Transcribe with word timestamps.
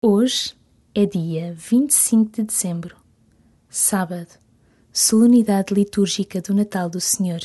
Hoje 0.00 0.54
é 0.94 1.04
dia 1.04 1.52
25 1.54 2.30
de 2.30 2.44
dezembro, 2.44 2.96
sábado, 3.68 4.38
solenidade 4.92 5.74
litúrgica 5.74 6.40
do 6.40 6.54
Natal 6.54 6.88
do 6.88 7.00
Senhor. 7.00 7.40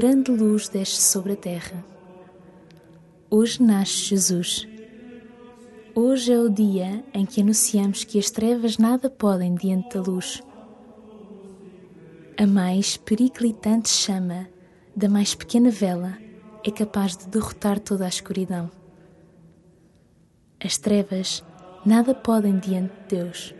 Grande 0.00 0.30
luz 0.30 0.68
desce 0.68 1.02
sobre 1.02 1.32
a 1.32 1.36
terra. 1.36 1.84
Hoje 3.28 3.60
nasce 3.60 3.94
Jesus. 3.94 4.64
Hoje 5.92 6.32
é 6.32 6.38
o 6.38 6.48
dia 6.48 7.04
em 7.12 7.26
que 7.26 7.40
anunciamos 7.40 8.04
que 8.04 8.16
as 8.16 8.30
trevas 8.30 8.78
nada 8.78 9.10
podem 9.10 9.56
diante 9.56 9.98
da 9.98 10.00
luz. 10.00 10.40
A 12.40 12.46
mais 12.46 12.96
periclitante 12.96 13.88
chama 13.88 14.48
da 14.94 15.08
mais 15.08 15.34
pequena 15.34 15.68
vela 15.68 16.16
é 16.62 16.70
capaz 16.70 17.16
de 17.16 17.26
derrotar 17.26 17.80
toda 17.80 18.04
a 18.04 18.08
escuridão. 18.08 18.70
As 20.64 20.78
trevas 20.78 21.42
nada 21.84 22.14
podem 22.14 22.56
diante 22.56 22.92
de 23.08 23.16
Deus, 23.16 23.52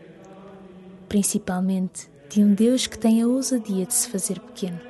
principalmente 1.09 2.09
de 2.31 2.45
um 2.45 2.55
Deus 2.55 2.87
que 2.87 2.97
tem 2.97 3.23
a 3.23 3.27
ousadia 3.27 3.85
de 3.85 3.95
se 3.95 4.09
fazer 4.09 4.39
pequeno 4.39 4.88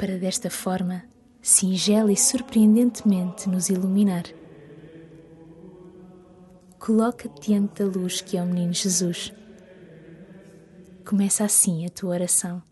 para 0.00 0.16
desta 0.16 0.48
forma, 0.48 1.04
singela 1.42 2.10
e 2.10 2.16
surpreendentemente 2.16 3.46
nos 3.50 3.68
iluminar. 3.68 4.24
Coloca-te 6.78 7.48
diante 7.48 7.82
da 7.82 7.84
luz 7.84 8.22
que 8.22 8.38
é 8.38 8.42
o 8.42 8.46
menino 8.46 8.72
Jesus. 8.72 9.30
Começa 11.04 11.44
assim 11.44 11.84
a 11.84 11.90
tua 11.90 12.12
oração. 12.12 12.69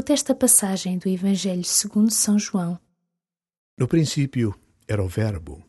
Escuta 0.00 0.14
esta 0.14 0.34
passagem 0.34 0.96
do 0.96 1.10
Evangelho 1.10 1.62
segundo 1.62 2.10
São 2.10 2.38
João. 2.38 2.80
No 3.78 3.86
princípio 3.86 4.58
era 4.88 5.02
o 5.02 5.06
Verbo, 5.06 5.62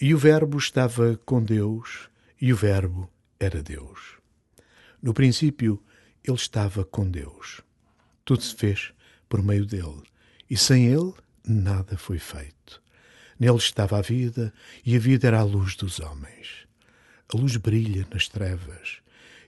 e 0.00 0.14
o 0.14 0.18
Verbo 0.18 0.56
estava 0.56 1.16
com 1.26 1.42
Deus, 1.42 2.08
e 2.40 2.52
o 2.52 2.56
Verbo 2.56 3.10
era 3.40 3.60
Deus. 3.64 4.18
No 5.02 5.12
princípio 5.12 5.82
ele 6.22 6.36
estava 6.36 6.84
com 6.84 7.10
Deus. 7.10 7.60
Tudo 8.24 8.40
se 8.40 8.54
fez 8.54 8.92
por 9.28 9.42
meio 9.42 9.66
dele, 9.66 10.04
e 10.48 10.56
sem 10.56 10.86
ele 10.86 11.12
nada 11.44 11.98
foi 11.98 12.20
feito. 12.20 12.80
Nele 13.36 13.56
estava 13.56 13.98
a 13.98 14.00
vida, 14.00 14.54
e 14.84 14.94
a 14.94 15.00
vida 15.00 15.26
era 15.26 15.40
a 15.40 15.44
luz 15.44 15.74
dos 15.74 15.98
homens. 15.98 16.68
A 17.34 17.36
luz 17.36 17.56
brilha 17.56 18.06
nas 18.14 18.28
trevas, 18.28 18.98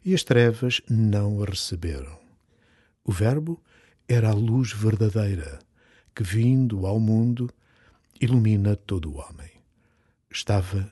e 0.04 0.12
as 0.12 0.24
trevas 0.24 0.82
não 0.90 1.40
a 1.40 1.46
receberam. 1.46 2.18
O 3.04 3.12
Verbo 3.12 3.62
era 4.08 4.30
a 4.30 4.34
luz 4.34 4.72
verdadeira 4.72 5.58
que, 6.14 6.22
vindo 6.22 6.86
ao 6.86 6.98
mundo, 6.98 7.50
ilumina 8.18 8.74
todo 8.74 9.10
o 9.10 9.16
homem. 9.18 9.50
Estava 10.30 10.90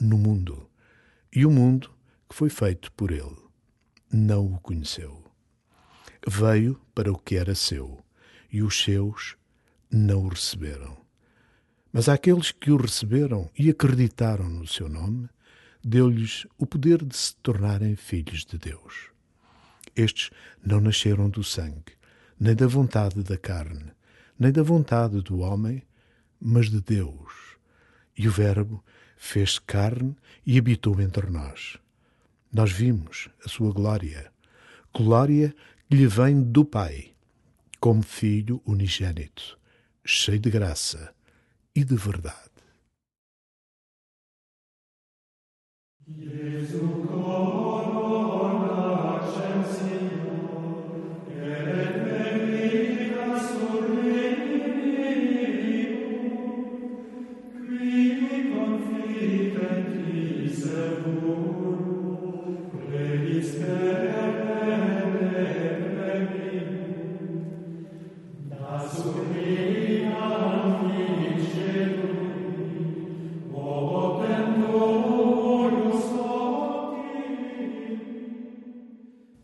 no 0.00 0.16
mundo, 0.16 0.68
e 1.30 1.44
o 1.44 1.50
mundo, 1.50 1.90
que 2.28 2.34
foi 2.34 2.48
feito 2.48 2.90
por 2.92 3.12
ele, 3.12 3.36
não 4.10 4.54
o 4.54 4.60
conheceu. 4.60 5.22
Veio 6.26 6.80
para 6.94 7.12
o 7.12 7.18
que 7.18 7.36
era 7.36 7.54
seu, 7.54 8.02
e 8.50 8.62
os 8.62 8.82
seus 8.82 9.36
não 9.90 10.24
o 10.24 10.28
receberam. 10.28 10.96
Mas 11.92 12.08
àqueles 12.08 12.50
que 12.50 12.70
o 12.70 12.76
receberam 12.76 13.50
e 13.58 13.68
acreditaram 13.68 14.48
no 14.48 14.66
seu 14.66 14.88
nome, 14.88 15.28
deu-lhes 15.84 16.46
o 16.56 16.66
poder 16.66 17.04
de 17.04 17.14
se 17.14 17.36
tornarem 17.36 17.94
filhos 17.94 18.44
de 18.44 18.56
Deus. 18.56 19.10
Estes 19.94 20.30
não 20.64 20.80
nasceram 20.80 21.28
do 21.28 21.44
sangue, 21.44 21.92
nem 22.38 22.54
da 22.54 22.66
vontade 22.66 23.22
da 23.22 23.36
carne, 23.36 23.92
nem 24.38 24.52
da 24.52 24.62
vontade 24.62 25.20
do 25.20 25.40
homem, 25.40 25.82
mas 26.40 26.68
de 26.68 26.80
Deus. 26.80 27.56
E 28.16 28.28
o 28.28 28.30
Verbo 28.30 28.82
fez 29.16 29.58
carne 29.58 30.16
e 30.46 30.58
habitou 30.58 31.00
entre 31.00 31.30
nós. 31.30 31.78
Nós 32.52 32.70
vimos 32.70 33.28
a 33.44 33.48
sua 33.48 33.72
glória, 33.72 34.30
glória 34.92 35.54
que 35.88 35.96
lhe 35.96 36.06
vem 36.06 36.42
do 36.42 36.64
Pai, 36.64 37.12
como 37.80 38.02
Filho 38.02 38.60
unigênito, 38.64 39.58
cheio 40.04 40.38
de 40.38 40.50
graça 40.50 41.14
e 41.74 41.84
de 41.84 41.96
verdade. 41.96 42.54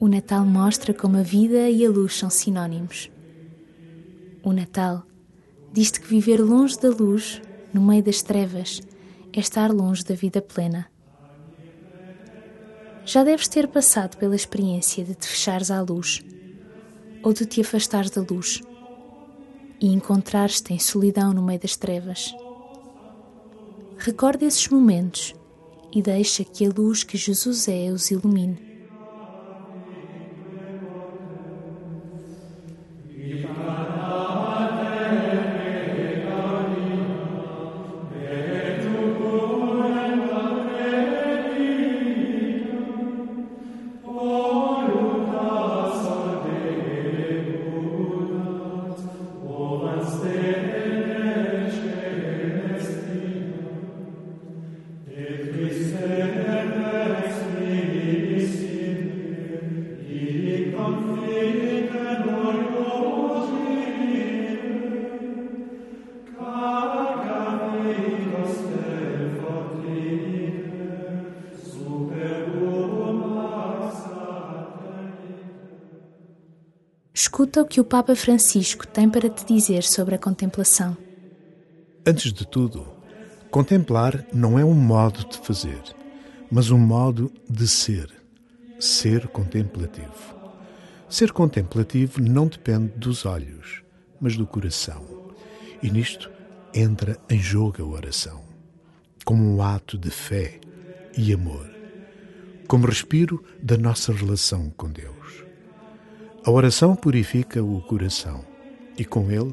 O 0.02 0.08
Natal 0.08 0.46
mostra 0.46 0.94
como 0.94 1.18
a 1.18 1.22
vida 1.22 1.68
e 1.68 1.84
a 1.84 1.90
luz 1.90 2.16
são 2.16 2.30
sinónimos. 2.30 3.10
O 4.42 4.50
Natal 4.50 5.02
diz-te 5.74 6.00
que 6.00 6.08
viver 6.08 6.40
longe 6.40 6.80
da 6.80 6.88
luz, 6.88 7.42
no 7.70 7.82
meio 7.82 8.02
das 8.02 8.22
trevas, 8.22 8.80
é 9.30 9.38
estar 9.38 9.70
longe 9.70 10.02
da 10.02 10.14
vida 10.14 10.40
plena. 10.40 10.90
Já 13.04 13.22
deves 13.22 13.46
ter 13.46 13.68
passado 13.68 14.16
pela 14.16 14.34
experiência 14.34 15.04
de 15.04 15.14
te 15.14 15.28
fechares 15.28 15.70
à 15.70 15.82
luz 15.82 16.24
ou 17.22 17.34
de 17.34 17.44
te 17.44 17.60
afastares 17.60 18.08
da 18.08 18.22
luz 18.22 18.62
e 19.78 19.88
encontrares-te 19.88 20.72
em 20.72 20.78
solidão 20.78 21.34
no 21.34 21.42
meio 21.42 21.60
das 21.60 21.76
trevas. 21.76 22.34
Recorda 23.98 24.46
esses 24.46 24.66
momentos 24.66 25.34
e 25.92 26.00
deixa 26.00 26.42
que 26.42 26.64
a 26.64 26.70
luz 26.70 27.04
que 27.04 27.18
Jesus 27.18 27.68
é 27.68 27.90
os 27.90 28.10
ilumine. 28.10 28.69
Escuta 77.40 77.62
o 77.62 77.64
que 77.64 77.80
o 77.80 77.84
Papa 77.84 78.14
Francisco 78.14 78.86
tem 78.86 79.08
para 79.08 79.30
te 79.30 79.46
dizer 79.46 79.82
sobre 79.82 80.14
a 80.14 80.18
contemplação. 80.18 80.94
Antes 82.06 82.34
de 82.34 82.46
tudo, 82.46 82.86
contemplar 83.50 84.26
não 84.30 84.58
é 84.58 84.64
um 84.64 84.74
modo 84.74 85.26
de 85.26 85.38
fazer, 85.38 85.80
mas 86.52 86.70
um 86.70 86.76
modo 86.76 87.32
de 87.48 87.66
ser. 87.66 88.12
Ser 88.78 89.26
contemplativo. 89.28 90.36
Ser 91.08 91.32
contemplativo 91.32 92.20
não 92.20 92.46
depende 92.46 92.92
dos 92.98 93.24
olhos, 93.24 93.82
mas 94.20 94.36
do 94.36 94.46
coração. 94.46 95.02
E 95.82 95.90
nisto 95.90 96.30
entra 96.74 97.16
em 97.26 97.38
jogo 97.38 97.82
a 97.82 97.86
oração, 97.86 98.42
como 99.24 99.42
um 99.42 99.62
ato 99.62 99.96
de 99.96 100.10
fé 100.10 100.60
e 101.16 101.32
amor, 101.32 101.70
como 102.68 102.84
respiro 102.84 103.42
da 103.62 103.78
nossa 103.78 104.12
relação 104.12 104.68
com 104.76 104.90
Deus. 104.90 105.49
A 106.42 106.50
oração 106.50 106.96
purifica 106.96 107.62
o 107.62 107.82
coração 107.82 108.42
e, 108.96 109.04
com 109.04 109.30
ele, 109.30 109.52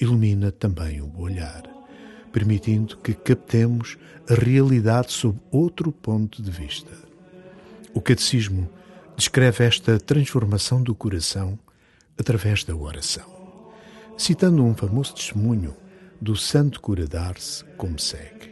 ilumina 0.00 0.50
também 0.50 0.98
o 1.02 1.20
olhar, 1.20 1.62
permitindo 2.32 2.96
que 2.96 3.12
captemos 3.12 3.98
a 4.26 4.32
realidade 4.32 5.12
sob 5.12 5.38
outro 5.50 5.92
ponto 5.92 6.42
de 6.42 6.50
vista. 6.50 6.90
O 7.92 8.00
Catecismo 8.00 8.66
descreve 9.14 9.62
esta 9.62 10.00
transformação 10.00 10.82
do 10.82 10.94
coração 10.94 11.58
através 12.18 12.64
da 12.64 12.74
oração, 12.74 13.26
citando 14.16 14.64
um 14.64 14.74
famoso 14.74 15.14
testemunho 15.14 15.76
do 16.18 16.34
Santo 16.34 16.80
Cura 16.80 17.06
d'Ars, 17.06 17.62
como 17.76 17.98
segue: 17.98 18.50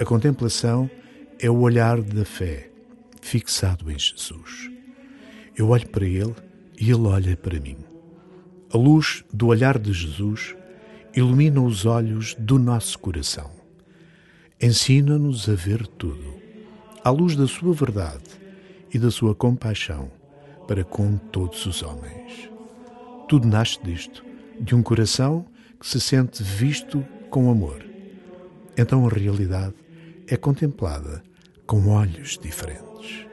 A 0.00 0.04
contemplação 0.04 0.90
é 1.38 1.48
o 1.48 1.60
olhar 1.60 2.02
da 2.02 2.24
fé 2.24 2.70
fixado 3.22 3.88
em 3.88 3.96
Jesus. 3.96 4.68
Eu 5.56 5.68
olho 5.68 5.88
para 5.88 6.04
ele 6.04 6.47
e 6.80 6.90
ele 6.90 7.06
olha 7.06 7.36
para 7.36 7.58
mim. 7.60 7.76
A 8.72 8.76
luz 8.76 9.24
do 9.32 9.48
olhar 9.48 9.78
de 9.78 9.92
Jesus 9.92 10.54
ilumina 11.14 11.60
os 11.60 11.86
olhos 11.86 12.34
do 12.38 12.58
nosso 12.58 12.98
coração. 12.98 13.50
Ensina-nos 14.60 15.48
a 15.48 15.54
ver 15.54 15.86
tudo, 15.86 16.34
à 17.02 17.10
luz 17.10 17.34
da 17.34 17.46
sua 17.46 17.72
verdade 17.72 18.24
e 18.92 18.98
da 18.98 19.10
sua 19.10 19.34
compaixão 19.34 20.10
para 20.66 20.84
com 20.84 21.16
todos 21.16 21.64
os 21.66 21.82
homens. 21.82 22.50
Tudo 23.28 23.48
nasce 23.48 23.82
disto, 23.82 24.24
de 24.60 24.74
um 24.74 24.82
coração 24.82 25.46
que 25.80 25.86
se 25.86 26.00
sente 26.00 26.42
visto 26.42 27.04
com 27.30 27.50
amor. 27.50 27.84
Então 28.76 29.06
a 29.06 29.10
realidade 29.10 29.74
é 30.26 30.36
contemplada 30.36 31.22
com 31.66 31.88
olhos 31.88 32.38
diferentes. 32.38 33.26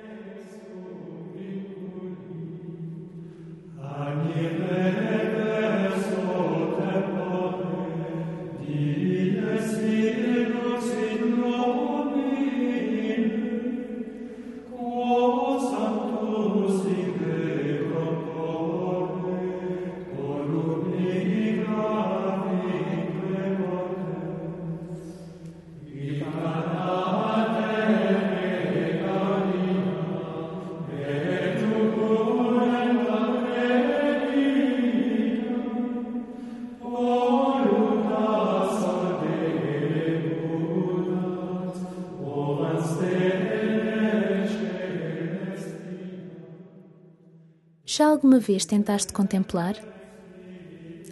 Já 47.97 48.07
alguma 48.07 48.39
vez 48.39 48.65
tentaste 48.65 49.13
contemplar? 49.13 49.81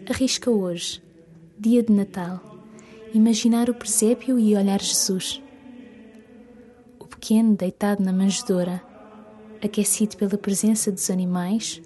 Arrisca 0.09 0.51
hoje, 0.51 1.01
dia 1.57 1.81
de 1.81 1.93
Natal, 1.93 2.41
imaginar 3.13 3.69
o 3.69 3.73
presépio 3.73 4.37
e 4.37 4.53
olhar 4.53 4.81
Jesus. 4.81 5.41
O 6.99 7.05
pequeno 7.05 7.55
deitado 7.55 8.03
na 8.03 8.11
manjedoura, 8.11 8.83
aquecido 9.63 10.17
pela 10.17 10.37
presença 10.37 10.91
dos 10.91 11.09
animais, 11.09 11.81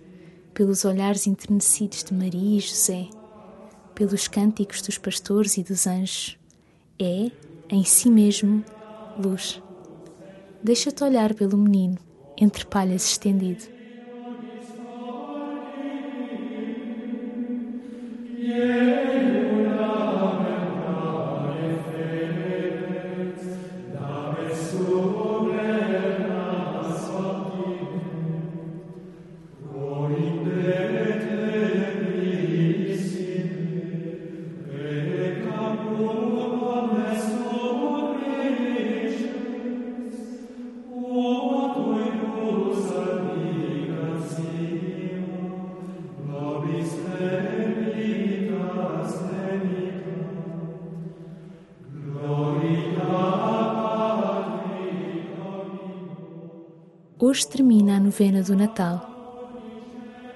pelos 0.51 0.83
olhares 0.83 1.27
enternecidos 1.27 2.03
de 2.03 2.15
Maria 2.15 2.57
e 2.57 2.59
José, 2.59 3.07
pelos 3.93 4.27
cânticos 4.27 4.81
dos 4.81 4.97
pastores 4.97 5.57
e 5.57 5.63
dos 5.63 5.85
anjos, 5.85 6.39
é, 6.99 7.29
em 7.69 7.83
si 7.83 8.09
mesmo, 8.09 8.65
luz. 9.15 9.61
Deixa-te 10.63 11.03
olhar 11.03 11.35
pelo 11.35 11.55
menino, 11.55 11.99
entre 12.35 12.65
palhas 12.65 13.05
estendido. 13.05 13.76
Yeah. 18.47 18.86
Hoje 57.19 57.47
termina 57.47 57.97
a 57.97 57.99
novena 57.99 58.43
do 58.43 58.55
Natal. 58.55 59.15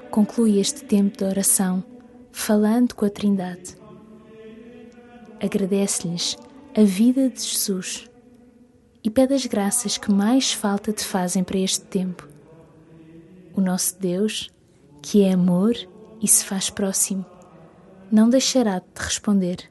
Conclui 0.10 0.60
este 0.60 0.84
tempo 0.84 1.18
de 1.18 1.24
oração 1.24 1.84
falando 2.32 2.96
com 2.96 3.06
a 3.06 3.10
Trindade. 3.10 3.78
Agradece-lhes 5.42 6.38
a 6.76 6.82
vida 6.84 7.30
de 7.30 7.42
Jesus 7.42 8.10
e 9.04 9.10
pede 9.10 9.34
as 9.34 9.46
graças 9.46 9.98
que 9.98 10.12
mais 10.12 10.54
falta 10.54 10.92
te 10.92 11.06
fazem 11.06 11.44
para 11.44 11.60
este 11.60 11.86
tempo. 11.86 12.28
O 13.54 13.62
nosso 13.62 14.00
Deus, 14.00 14.50
que 15.02 15.24
é 15.24 15.34
amor 15.34 15.76
e 16.22 16.28
se 16.28 16.44
faz 16.46 16.70
próximo, 16.70 17.26
não 18.12 18.30
deixará 18.30 18.80
de 18.80 18.86
te 18.94 19.02
responder. 19.02 19.71